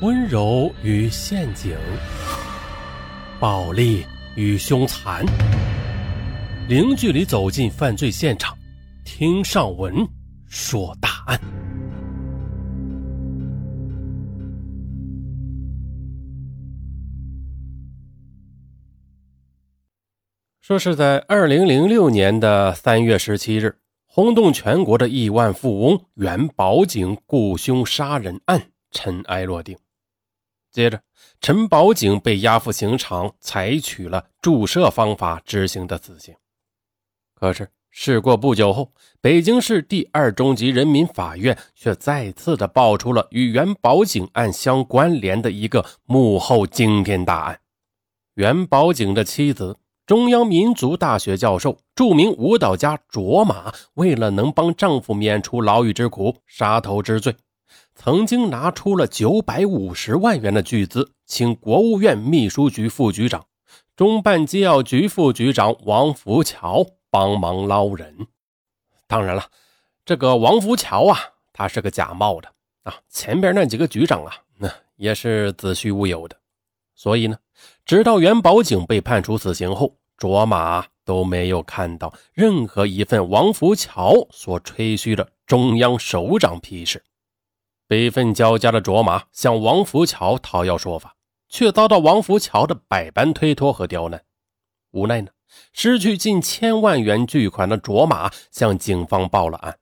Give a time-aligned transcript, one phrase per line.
[0.00, 1.76] 温柔与陷阱，
[3.40, 5.26] 暴力与凶残，
[6.68, 8.56] 零距离走进犯罪现场，
[9.04, 10.06] 听上文
[10.46, 11.40] 说大案。
[20.60, 23.74] 说是在二零零六年的三月十七日，
[24.06, 28.62] 轰动全国的亿万富翁袁宝景雇凶杀人案
[28.92, 29.76] 尘埃落定。
[30.70, 31.00] 接着，
[31.40, 36.34] 陈宝景被押赴刑场，采取了注射方法执行的死刑。
[37.34, 47.60] 可是，事过不久后，北京市第二中级人民法院却再次的爆出了与袁宝景案相关联的一个幕后惊天大案：
[48.34, 57.34] 袁宝景的妻子，中央民族大学教授、著名舞蹈家卓玛，为了能帮丈夫免除牢狱之苦，杀头之罪。
[58.00, 63.44] 曾经拿出了九百五十万元的巨资，请国务院秘书局副局长、
[63.96, 68.28] 中办机要局副局长王福桥帮忙捞人。
[69.08, 69.46] 当然了，
[70.06, 71.18] 这个王福桥啊，
[71.52, 72.48] 他是个假冒的
[72.84, 76.36] 啊，前边那几个局长啊，那也是子虚乌有的。
[76.94, 77.36] 所以呢，
[77.84, 87.02] 直到袁宝景被判处死刑后，卓玛都没有看到任何一份王福桥所吹嘘的中央首长批示。
[87.88, 91.16] 悲愤交加的卓玛向王福桥讨要说法，
[91.48, 94.22] 却遭到王福桥的百般推脱和刁难。
[94.90, 95.30] 无奈呢，
[95.72, 99.78] 失去近千万元巨款的卓玛向警方报了案。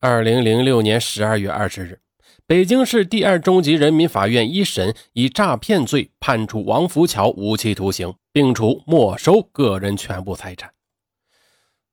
[0.00, 2.00] 二零零六年十二月二十日，
[2.44, 10.72] 北京市第二中级人民法院一审以诈骗罪判处王福桥无期徒刑，并处没收个人全部财产。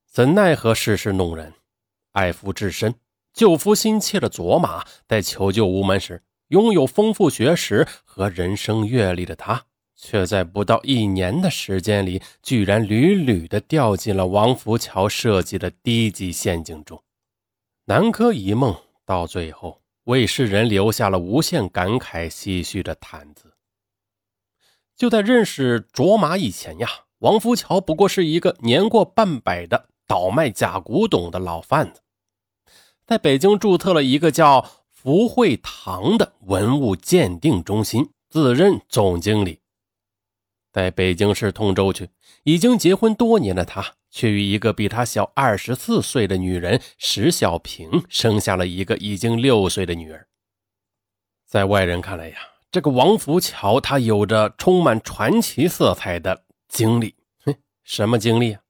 [0.10, 1.54] 怎奈何世事弄人，
[2.14, 2.96] 爱夫至深。
[3.34, 17.02] 救夫心切的卓玛在求救无门时，拥有丰富学识和人生阅历的他，却在不到一年的时间里，居然屡屡的掉进了王福桥设计的低级陷阱中。
[17.86, 23.52] 南柯一梦到最后，为世人留下了无限感慨唏嘘的谈资。
[24.96, 26.88] 就在认识卓玛以前呀，
[27.18, 32.03] 王福桥不过是一个年过半百的倒卖假古董的老贩子。
[33.06, 39.60] 在北京注册了一个叫福慧堂的文物鉴定中心，自任总经理。
[40.72, 42.10] 在北京市通州区，
[42.44, 50.28] 已经结婚多年的他，却与一个比他小二十四岁的女人石小平生下了一个已经六岁的女儿。
[51.46, 52.38] 在外人看来呀，
[52.72, 57.16] 这个王福桥他有着充满传奇色彩的经历。
[57.44, 57.54] 哼，
[57.84, 58.62] 什么经历啊？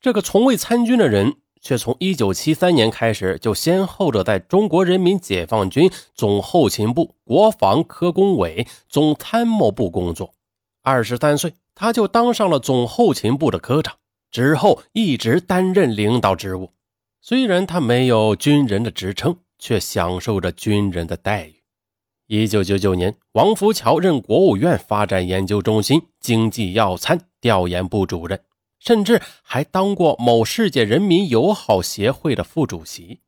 [0.00, 1.36] 这个从未参军的人。
[1.60, 10.32] 却从1973年开始，就先后的在中国人民解放军总后勤部、国防科工委、总参谋部工作。
[10.82, 13.96] 二十三岁，他就当上了总后勤部的科长，
[14.30, 16.70] 之后一直担任领导职务。
[17.20, 21.56] 虽然他没有军人的职称，却享受着军人的待遇。
[22.28, 28.38] 1999年，王福桥任国务院发展研究中心经济要参调研部主任。
[28.78, 33.20] 甚至还当过某世界人民友好协会的副主席。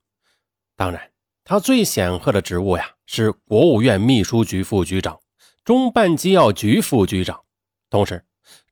[0.77, 1.11] 当然，
[1.45, 5.19] 他最显赫的职务呀，是国务院秘书局副局长、
[5.65, 7.41] 中办机要局副局长。
[7.91, 8.25] 同时，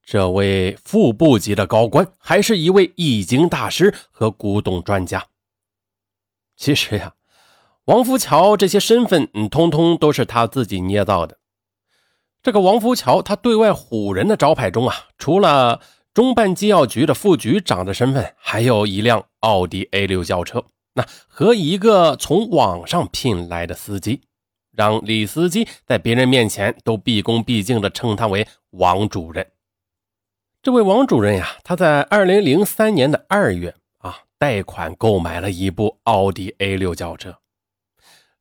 [0.05, 5.27] 这位副部级的高官还是一位易经大师和古董专家。
[6.57, 7.15] 其实呀，
[7.85, 11.39] 王福桥这些身份，通通都是他自己捏造的。
[12.43, 15.81] 这个王福桥，他对外唬人的招牌中啊，除了
[16.15, 20.65] 中办机要局的副局长的身份，还有一辆奥迪 A 六轿车，
[20.95, 24.23] 那和一个从网上聘来的司机，
[24.73, 29.47] 让李司机在别人面前都毕恭毕敬地称他为王主任。
[30.61, 37.39] 这位王主任呀，他在二零零三年的二月啊，贷款购买了一部奥迪 A 六轿车。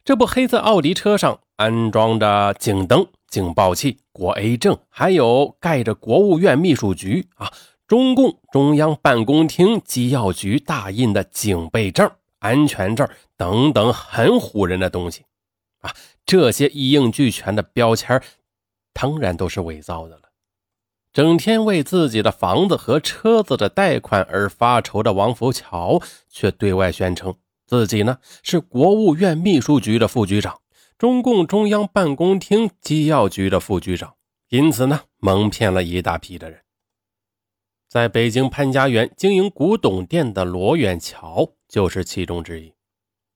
[0.04, 3.08] 这部黑色奥迪车上安装着警灯。
[3.28, 7.52] 警报器、国 A 证，还有盖着国务院秘书局啊、
[7.86, 12.10] 中共中央办公厅机要局大印的警备证、
[12.40, 15.26] 安全证等等很唬人的东西
[15.82, 15.94] 啊，
[16.26, 18.22] 这些一应俱全的标签，
[18.94, 20.22] 当然都是伪造的了。
[21.14, 27.36] 整天为自己的房子和车子的贷款而发愁的王福桥，却对外宣称
[27.66, 30.60] 自己呢是国务院秘书局的副局长。
[30.98, 34.16] 中共中央办公厅机要局的副局长，
[34.50, 36.62] 因此呢，蒙骗了一大批的人。
[37.88, 42.74] 在北京潘家园经营古董店的罗远桥就是其中之一。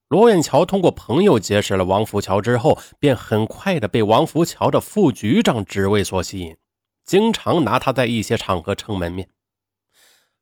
[0.08, 6.58] 罗远桥通过朋友结识了王福桥之后，便很快的被王福桥的副局长职位所吸引，
[7.06, 9.30] 经常拿他在一些场合撑门面。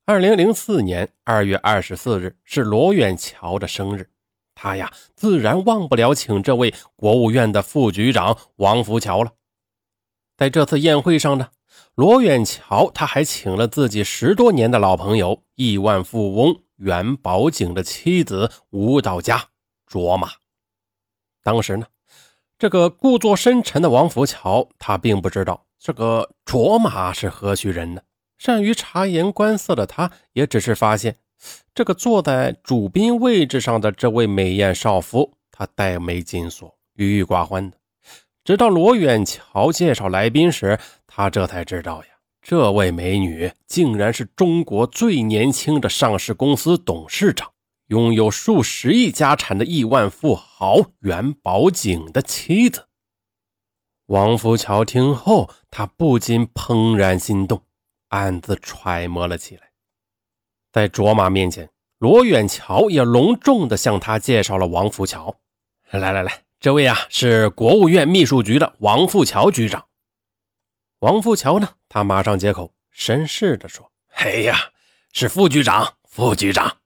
[0.06, 4.10] 二零零四年二月二十四日是罗远桥的生日，
[4.62, 9.32] 他呀自然忘不了请这位国务院的副局长王福桥了。
[10.36, 11.48] 在这次宴会上呢，
[11.96, 19.46] 罗远桥他还请了自己十多年的老朋友亿万富翁袁宝景的妻子舞蹈家。
[19.88, 20.30] 卓玛，
[21.42, 21.86] 当时呢，
[22.58, 28.02] 这个故作深沉的王福桥，他并不知道这个卓玛是何许人呢？
[28.38, 31.16] 善于察言观色的他，也只是发现
[31.74, 37.78] 这个坐在主宾位置上的这位美艳少妇，她黛眉紧锁，郁郁寡欢的。
[38.44, 42.10] 直到罗远桥介绍来宾时，他这才知道呀，
[42.42, 47.52] 这位美女竟然是中国最年轻的上市公司董事长。
[47.88, 52.86] 拥有数十亿家产的亿万富豪袁宝景的妻子
[54.06, 57.64] 王福桥听后，他不禁怦然心动，
[58.10, 59.69] 暗自揣摩了起来。
[60.72, 65.36] 在卓玛面前，罗远桥也隆重地向他介绍了王富桥。
[65.92, 69.88] 来来来，这位啊是国务院秘书局的王富桥局长。
[71.00, 74.72] 王富桥呢，他马上接口，绅士地说：“哎呀，
[75.14, 76.78] 是副局长，副局长。”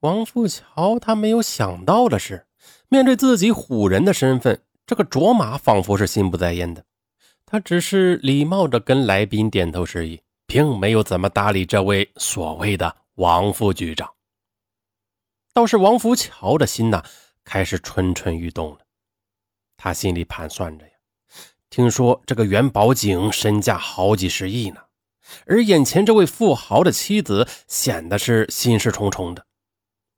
[0.00, 2.46] 王富桥他没有想到的是，
[2.88, 6.84] 面对自己唬人的身份，这个卓玛仿佛是心不在焉的。
[7.46, 14.10] 他只是礼貌地跟来宾点头示意，并没有怎么搭理这位所谓的王副局长。
[15.52, 17.04] 倒是王福桥的心呐，
[17.44, 18.78] 开始蠢蠢欲动了。
[19.76, 20.92] 他心里盘算着呀，
[21.70, 24.80] 听说这个元宝景身价好几十亿呢，
[25.46, 29.46] 而眼前这位富豪的妻子显得是心事重重的。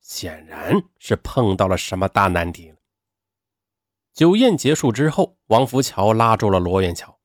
[0.00, 2.76] 显然是碰到了什么大难题了。
[4.14, 7.15] 酒宴结束之后，王福桥拉住了罗远桥，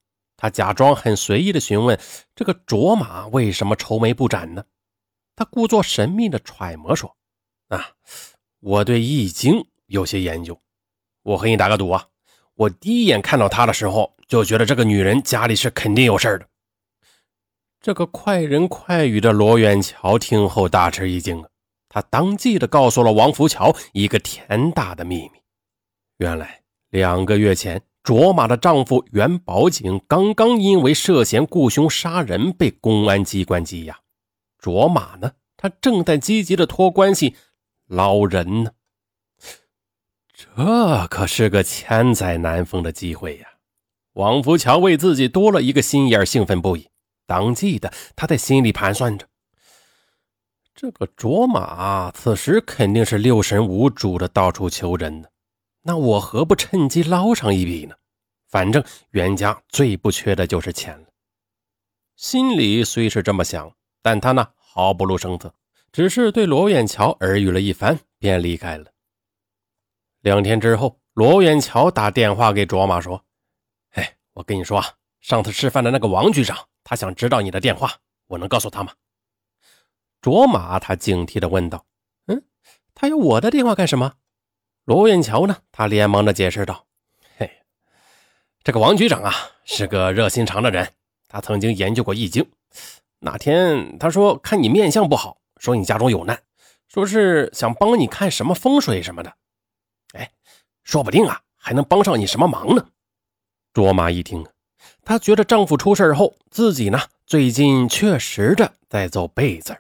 [0.42, 2.00] 他假装很随意的询问
[2.36, 4.64] ：“这个卓玛为什么愁眉不展呢？”
[5.38, 7.16] 他故作神秘的揣摩说
[7.70, 7.92] ：“啊，
[8.60, 10.60] 我对易经有些研究，
[11.22, 12.08] 我和你打个赌啊，
[12.56, 16.48] 我第一眼看到她的时候，就觉得这个女人家里是肯定有事的。”
[17.80, 21.50] 这个快人快语的罗远桥听后大吃一惊啊！
[21.88, 25.40] 他当即的告诉了王福桥一个天大的秘密：
[26.18, 34.00] 原来两个月前，卓玛的丈夫袁宝景刚刚因为涉嫌雇凶杀人被公安机关羁押。
[34.58, 37.36] 卓玛呢，她正在积极的托关系
[37.88, 38.72] 捞人呢。
[40.34, 43.48] 这可是个千载难逢的机会呀！
[44.14, 46.90] 王福桥为自己多了一个心眼兴奋不已。
[47.28, 49.28] 当即的，他在心里盘算着。
[50.74, 55.28] 这个卓玛此时肯定是六神无主的，到处求人呢。
[55.84, 57.96] 那我何不趁机捞上一笔呢？
[58.48, 61.08] 反正袁家最不缺的就是钱了。
[62.16, 65.54] 心里虽是这么想，但他呢毫不露声色，
[65.92, 68.92] 只是对罗远桥耳语了一番，便离开了。
[70.20, 73.26] 两天之后，罗远桥打电话给卓玛说
[73.96, 74.86] ：“哎，我跟你说啊，
[75.20, 77.92] 上次吃饭的那个王局长，他想知道你的电话，
[78.28, 78.94] 我能告诉他吗？”
[80.22, 81.86] 卓玛他警惕地问道
[82.28, 82.44] ：“嗯，
[82.94, 84.14] 他要我的电话干什么？”
[84.92, 85.56] 罗远桥呢？
[85.72, 86.86] 他连忙的解释道
[87.40, 87.50] ：“嘿，
[88.62, 90.92] 这个王局长啊，是个热心肠的人。
[91.30, 92.46] 他曾经研究过易经。
[93.20, 96.44] 那天他说看你面相不好，说你家中有难，
[96.90, 99.34] 说是想帮你看什么风水什么的。
[100.12, 100.30] 哎，
[100.84, 102.86] 说不定啊，还能帮上你什么忙呢？”
[103.72, 104.46] 卓玛一听，
[105.06, 109.74] 她觉得丈夫出事后，自己呢最近确实的在走背字。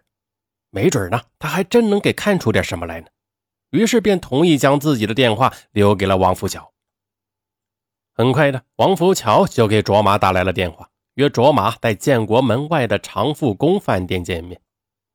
[0.69, 3.07] 没准呢，他还真能给看出点什么来呢。
[3.71, 6.71] 于是便同意将自己的电话留给了王福桥。
[8.13, 14.61] 很快的，王福桥就给卓玛打来了电话，约卓玛在建国门外的长富宫饭店见面。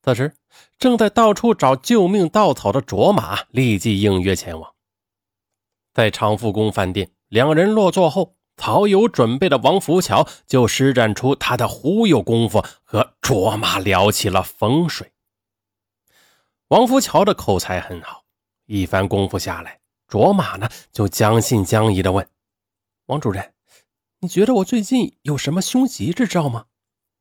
[0.02, 0.34] 此时，
[0.78, 4.72] 正在到处找救命稻草的卓玛立即应约前往。
[5.92, 15.12] 在长富宫饭店，两人落座后，早有准备的王福桥就施展出他的忽悠功夫，和卓玛聊起了风水。
[16.68, 18.24] 王福桥的口才很好，
[18.66, 22.28] 一番功夫下来，卓玛呢就将信将疑的问
[23.06, 23.54] ：“王主任，
[24.20, 26.66] 你觉得我最近有什么凶吉之兆吗？”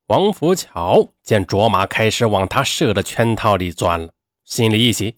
[0.08, 5.18] 王福桥见卓玛开始往他设的圈套里钻了，心里一喜，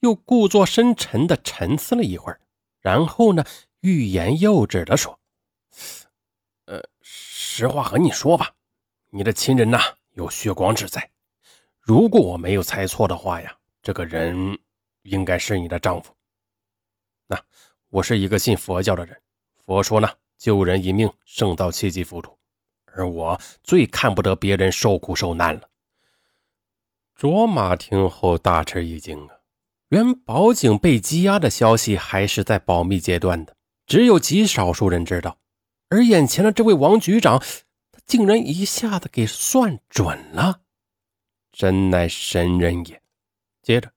[0.00, 2.40] 又故作深沉的沉思了一会儿，
[2.80, 3.44] 然后呢
[3.80, 5.18] 欲言又止的说
[6.66, 8.52] ：“呃，实话和你说吧，
[9.10, 9.80] 你的亲人呐
[10.12, 11.10] 有血光之灾。”
[11.80, 14.56] 如果我没有猜错的话呀，这个人
[15.02, 16.14] 应该是你的丈夫。
[17.26, 17.40] 那
[17.88, 19.20] 我是一个信佛教的人，
[19.64, 22.36] 佛说呢，救人一命胜造七级浮屠，
[22.86, 25.68] 而我最看不得别人受苦受难了。
[27.14, 29.36] 卓玛听后大吃一惊啊！
[29.88, 33.54] 原宝井被羁押的消息还是在保密阶段的，
[33.86, 35.38] 只有极少数人知道。
[35.90, 37.38] 而眼前的这位王局长，
[37.92, 40.62] 他竟然一下子给算准了，
[41.52, 43.02] 真乃神人也。
[43.62, 43.92] 接着，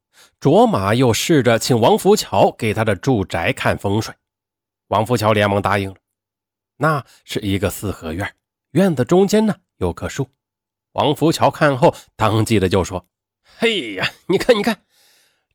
[0.46, 4.14] 卓玛又试着请王福桥给他的住宅看风水，
[4.90, 5.96] 王福桥连忙答应了。
[6.78, 8.36] 那是一个四合院，
[8.70, 10.30] 院子中间呢有棵树。
[10.92, 13.08] 王福桥看后，当即的就说
[13.58, 14.84] ：“嘿呀，你看，你看，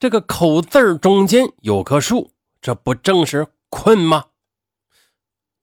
[0.01, 4.25] 这个口字中间有棵树，这不正是困吗？”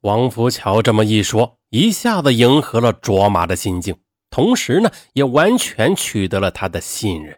[0.03, 7.37] 王福桥这么一说，一下子迎合了卓玛的心境，同时呢，也完全取得了他的信任。